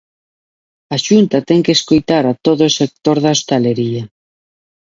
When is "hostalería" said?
3.33-4.03